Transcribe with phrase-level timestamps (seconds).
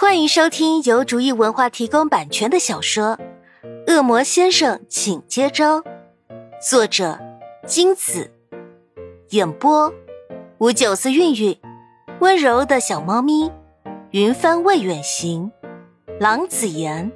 [0.00, 3.18] 欢迎收听由竹意文化提供版权的小说
[3.92, 5.80] 《恶魔先生，请接招》，
[6.66, 7.20] 作者
[7.66, 8.30] 金子，
[9.28, 9.92] 演播
[10.56, 11.60] 五九四韵韵，
[12.20, 13.52] 温柔的小猫咪，
[14.12, 15.52] 云帆未远行，
[16.18, 17.12] 郎子言。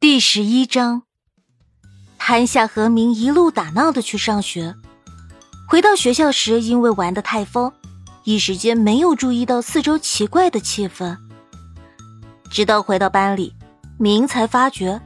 [0.00, 1.02] 第十一章，
[2.16, 4.74] 潘夏和明一路打闹的去上学。
[5.70, 7.72] 回到学校时，因为玩的太疯，
[8.24, 11.16] 一时间没有注意到四周奇怪的气氛。
[12.50, 13.54] 直到回到班里，
[13.96, 15.00] 明才发觉。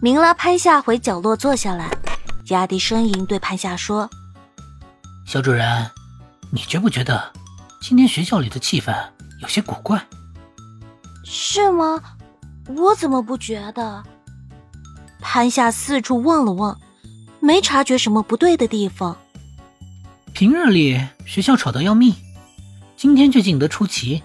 [0.00, 1.90] 明拉潘夏回角落坐下来，
[2.46, 4.08] 压低声音对潘夏说
[5.28, 5.90] ：“小主人，
[6.50, 7.30] 你觉不觉得
[7.78, 8.96] 今天学校里的气氛
[9.42, 10.02] 有些古怪
[11.26, 12.00] ？”“是吗？
[12.74, 14.02] 我怎么不觉得？”
[15.20, 16.80] 潘夏四处望了望，
[17.38, 19.14] 没察觉什么不对的地方。
[20.42, 22.12] 平日里学校吵得要命，
[22.96, 24.24] 今天却静得出奇。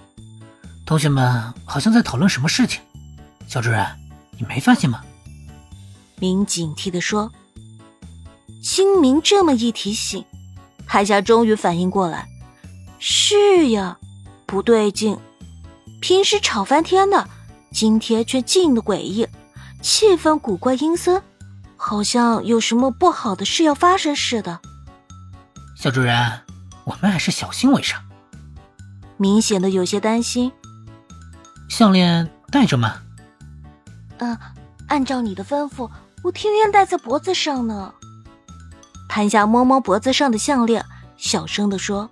[0.83, 2.81] 同学们好像在讨论什么事情。
[3.47, 3.85] 小主任，
[4.39, 5.03] 你没发现吗？
[6.15, 7.31] 明警惕地说。
[8.63, 10.25] 清明这么一提醒，
[10.87, 12.27] 海霞终于反应过来。
[12.97, 13.99] 是呀，
[14.47, 15.15] 不对劲。
[16.01, 17.29] 平时吵翻天的，
[17.71, 19.27] 今天却静得诡异，
[19.83, 21.21] 气氛古怪阴森，
[21.75, 24.59] 好像有什么不好的事要发生似的。
[25.79, 26.41] 小主人，
[26.85, 28.01] 我们还是小心为上。
[29.15, 30.51] 明显的有些担心。
[31.69, 32.95] 项链戴着吗？
[34.17, 34.35] 嗯，
[34.87, 35.87] 按照你的吩咐，
[36.23, 37.93] 我天天戴在脖子上呢。
[39.07, 40.83] 潘夏摸摸脖子上的项链，
[41.15, 42.09] 小声的说。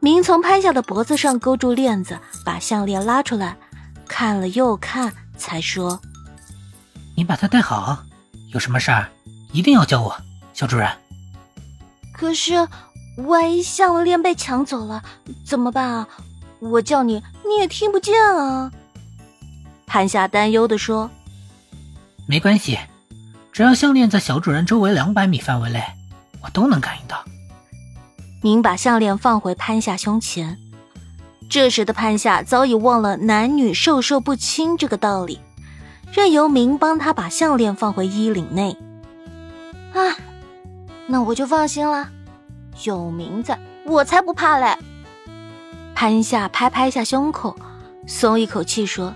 [0.00, 3.54] 明从潘夏的脖子上勾住链子，把项链拉出来，
[4.08, 6.00] 看了又看，才说
[7.16, 8.02] ：“你把它戴好，
[8.54, 9.10] 有什么事儿
[9.52, 10.16] 一定要叫我，
[10.54, 10.90] 小主人。”
[12.16, 12.68] 可是，
[13.26, 15.02] 万一项链被抢走了
[15.44, 16.08] 怎么办啊？
[16.60, 18.70] 我叫你你也听不见啊！
[19.86, 21.10] 潘夏担忧的说
[22.26, 22.78] ：“没关系，
[23.52, 25.82] 只要项链在小主人周围两百米范围内，
[26.42, 27.22] 我都能感应到。”
[28.42, 30.58] 明把项链放回潘夏胸前。
[31.50, 35.38] 这时的潘夏早已忘了男女授受不亲这个道理，
[36.12, 38.76] 任由明帮他把项链放回衣领内。
[39.92, 40.16] 啊！
[41.06, 42.08] 那我就放心了，
[42.84, 44.76] 有名字我才不怕嘞！
[45.94, 47.56] 潘夏拍拍下胸口，
[48.06, 49.14] 松一口气说：“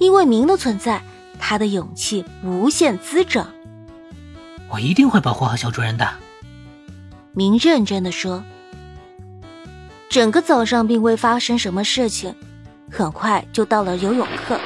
[0.00, 1.02] 因为明的存在，
[1.38, 3.46] 他的勇气无限滋长。
[4.70, 6.08] 我一定会保护好小主人的。”
[7.32, 8.42] 明认真的说。
[10.08, 12.34] 整个早上并未发生什么事情，
[12.90, 14.58] 很快就到了游泳课。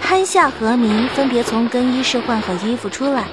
[0.00, 3.26] 潘夏和明分别从更衣室换好衣服出来。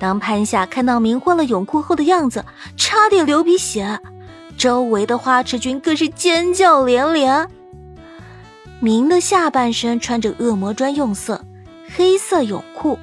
[0.00, 2.42] 当潘夏看到明换了泳裤后的样子，
[2.74, 4.00] 差点流鼻血，
[4.56, 7.48] 周围的花痴君更是尖叫连连。
[8.80, 11.44] 明的下半身穿着恶魔专用色
[11.94, 12.98] 黑色泳裤，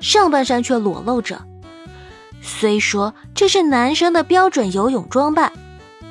[0.00, 1.40] 上半身却裸露着。
[2.42, 5.50] 虽说这是男生的标准游泳装扮，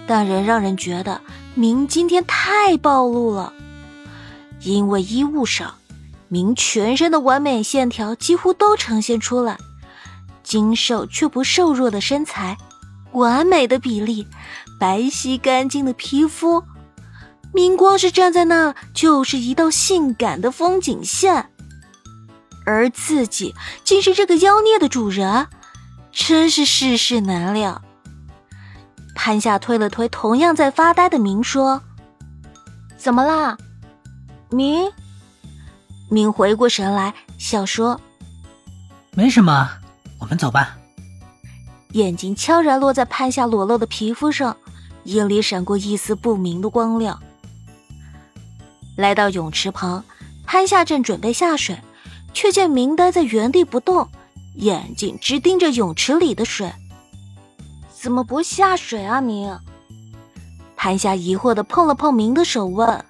[0.07, 1.21] 但仍让人觉得
[1.53, 3.53] 明今天太暴露了，
[4.63, 5.75] 因为衣物少，
[6.27, 9.57] 明全身的完美线条几乎都呈现出来。
[10.47, 12.57] 精瘦却不瘦弱的身材，
[13.11, 14.25] 完美的比例，
[14.79, 16.63] 白皙干净的皮肤，
[17.53, 21.49] 明光是站在那就是一道性感的风景线，
[22.65, 23.53] 而自己
[23.83, 25.47] 竟是这个妖孽的主人，
[26.13, 27.81] 真是世事难料。
[29.13, 31.81] 潘夏推了推同样在发呆的明，说
[32.97, 33.57] ：“怎么啦，
[34.49, 34.89] 明？”
[36.09, 37.99] 明回过神来，笑说
[39.13, 39.69] ：“没什么。”
[40.19, 40.77] 我们走吧。
[41.93, 44.57] 眼睛悄然落在潘夏裸露的皮肤上，
[45.05, 47.19] 眼里闪过一丝不明的光亮。
[48.97, 50.03] 来到泳池旁，
[50.45, 51.79] 潘夏正准备下水，
[52.33, 54.09] 却见明呆在原地不动，
[54.55, 56.71] 眼睛直盯着泳池里的水。
[57.93, 59.57] 怎么不下水啊，明？
[60.75, 63.05] 潘夏疑惑的碰了碰明的手，问：“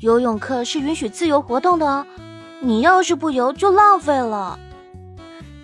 [0.00, 2.06] 游泳课是允许自由活动的，
[2.60, 4.58] 你要是不游，就浪费了。”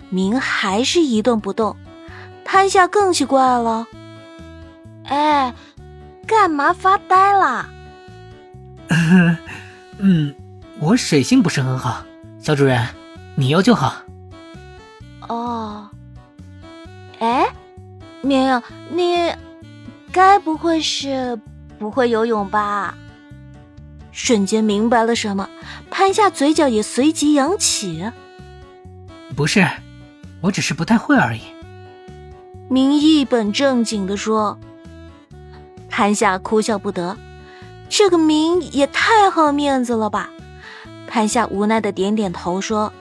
[0.09, 1.75] 明还是一动不动，
[2.43, 3.87] 潘夏更奇怪了。
[5.05, 5.53] 哎，
[6.25, 7.69] 干嘛发呆啦？
[9.97, 10.33] 嗯，
[10.79, 12.03] 我水性不是很好，
[12.39, 12.87] 小主人，
[13.35, 14.01] 你游就好。
[15.27, 15.89] 哦，
[17.19, 17.47] 哎，
[18.21, 18.61] 明，
[18.91, 19.31] 你
[20.11, 21.39] 该不会是
[21.79, 22.95] 不会游泳吧？
[24.11, 25.49] 瞬间明白了什么，
[25.89, 28.09] 潘夏嘴角也随即扬起。
[29.35, 29.65] 不是。
[30.45, 31.41] 我只是不太会而已。
[32.69, 34.57] 明一本正经的说。
[35.89, 37.17] 潘夏哭笑不得，
[37.89, 40.29] 这个明也太好面子了吧？
[41.07, 42.91] 潘夏无奈的点点头说：“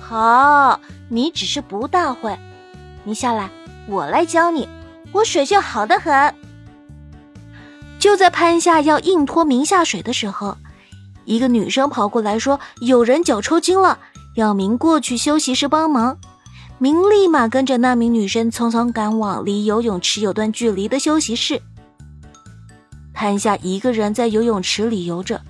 [0.00, 2.38] 好，你只是不大会，
[3.04, 3.50] 你下来，
[3.86, 4.66] 我来教你，
[5.12, 6.34] 我水性好的很。”
[8.00, 10.56] 就在潘夏要硬拖明下水的时候，
[11.26, 13.98] 一个女生跑过来说：“有人脚抽筋了，
[14.34, 16.18] 要明过去休息室帮忙。”
[16.78, 21.62] 明立马跟着那名女生匆匆赶往离游泳池有段距离的休息室。
[23.14, 25.40] 潘夏一个人在游泳池里游着，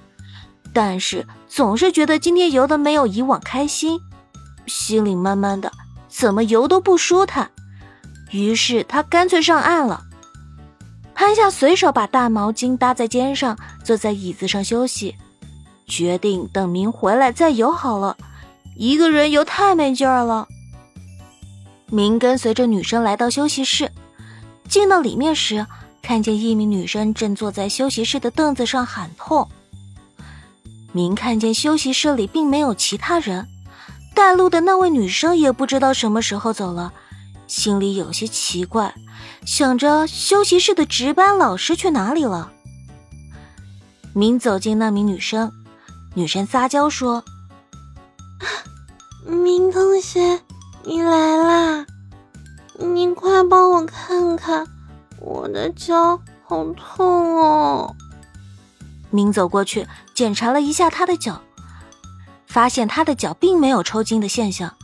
[0.74, 3.98] 但是总是觉得今天游的没有以往开心，
[4.66, 5.72] 心里慢慢的
[6.08, 7.50] 怎么游都不舒坦。
[8.30, 10.04] 于是他干脆上岸了。
[11.14, 15.14] 潘夏随手把大毛巾搭在肩上，坐在椅子上休息，
[15.86, 18.16] 决定等明回来再游好了。
[18.76, 20.48] 一个人游太没劲儿了。
[21.90, 23.90] 明跟随着女生来到休息室，
[24.68, 25.66] 进到里面时，
[26.02, 29.48] 看见一名女生正坐在休息室的凳子上喊痛。
[30.92, 33.46] 明看见休息室里并没有其他人，
[34.14, 36.92] 带路的那位女生也不知道什么时候走了，
[37.46, 38.94] 心里有些奇怪。
[39.44, 42.50] 想着休息室的值班老师去哪里了？
[44.14, 45.52] 明走进那名女生，
[46.14, 47.24] 女生撒娇说
[49.26, 50.40] ：“明同学，
[50.84, 51.86] 你来啦！
[52.78, 54.66] 你快帮我看看，
[55.20, 57.94] 我的脚好痛哦。”
[59.10, 61.40] 明走过去检查了一下他的脚，
[62.46, 64.74] 发现他的脚并没有抽筋的现象。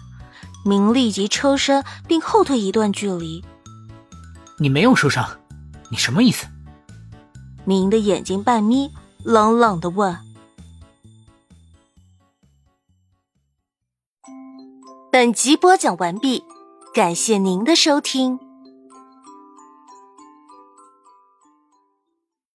[0.64, 3.42] 明立即抽身并后退一段距离。
[4.58, 5.26] 你没有受伤，
[5.90, 6.46] 你什么意思？
[7.64, 8.92] 明的眼睛半眯，
[9.24, 10.16] 冷冷的问。
[15.12, 16.44] 本集播讲完毕，
[16.94, 18.49] 感谢您的收听。